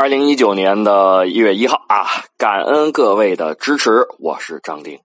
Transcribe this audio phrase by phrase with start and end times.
[0.00, 2.06] 二零一九年的一月一号啊，
[2.36, 5.00] 感恩各位的支持，我是张丁。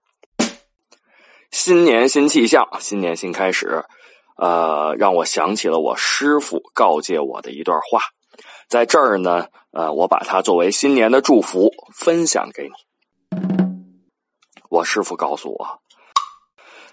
[1.50, 3.84] 新年新气象，新年新开始，
[4.36, 8.02] 呃，让我想起了我师傅告诫我的一段话，
[8.68, 13.40] 在这儿呢，呃，我把它作为新年的祝福分享给你。
[14.70, 15.80] 我师傅告诉我，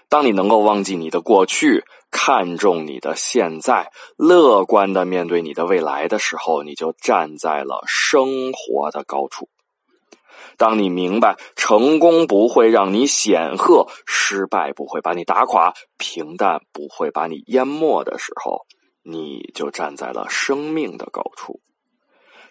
[0.08, 1.84] 当你能够忘记你的过去。
[2.12, 9.48] 看重你的现在，乐观的面对你的未来的时候，你就站在了生活的高处。
[10.58, 18.66] 当你明白成功不会让你显赫，失败不会把你打垮，平淡不会把你淹没的时候，
[19.02, 21.60] 你就站在了生命的高处。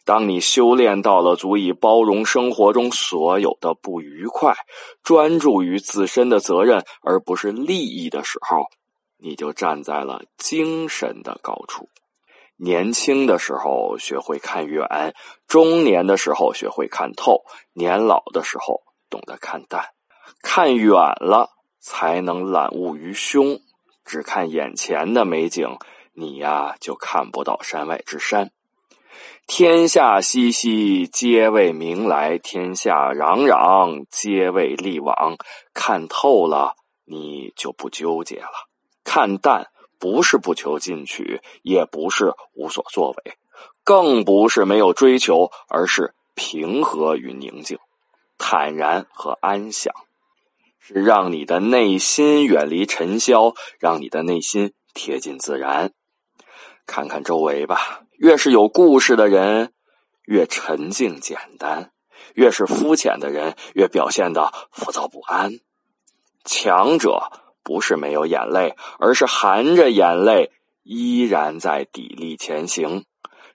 [0.04, 4.56] 当你修炼到了足以包容生活中所有的不愉快，
[5.04, 8.66] 专注于自身的责任而不是利益的时候。
[9.22, 11.88] 你就站在了精神的高处。
[12.58, 15.14] 年轻的时候学会看远，
[15.48, 19.90] 中年的时候学会看透，年老的时候懂得看淡。
[20.44, 23.58] 看远了，才能览物于胸；
[24.06, 25.78] 只看眼前的美景，
[26.14, 28.52] 你呀就看不到山外之山。
[29.48, 35.36] 天下熙熙，皆为名来；天下攘攘，皆为利往。
[35.74, 36.76] 看透了，
[37.06, 38.71] 你就不纠结了。
[39.14, 39.68] 看淡
[40.00, 43.34] 不是不求进取，也不是无所作为，
[43.84, 47.78] 更不是没有追求，而是平和与宁静，
[48.38, 49.94] 坦然和安详，
[50.80, 55.92] 是让你的内心远离尘嚣，让你的内心贴近自然。
[56.86, 59.74] 看看周围吧，越是有故事的人，
[60.24, 61.90] 越沉静简单；
[62.34, 65.60] 越是肤浅的人，越表现的浮躁不安。
[66.46, 67.30] 强者。
[67.64, 70.52] 不是没有眼泪，而是含着眼泪
[70.84, 73.06] 依然在砥砺前行。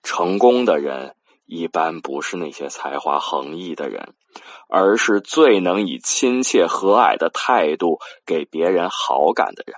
[0.03, 4.15] 成功的人一般不是那些才华横溢的人，
[4.69, 9.77] 而是最能以亲切和蔼的态度给别人好感的人。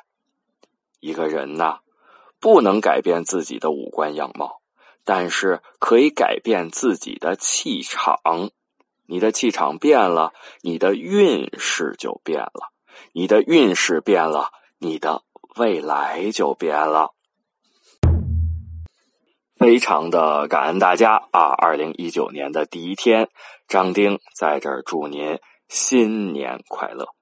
[1.01, 1.79] 一个人呐，
[2.41, 4.61] 不能改变自己的五官样貌，
[5.05, 8.51] 但是可以改变自己的气场。
[9.07, 12.73] 你的气场变了，你的运势就变了。
[13.13, 15.23] 你的运势变了，你的
[15.57, 17.15] 未来就变了。
[19.57, 21.49] 非常的感恩大家啊！
[21.59, 23.29] 二零一九年的第一天，
[23.67, 27.18] 张丁在这儿祝您新年快乐。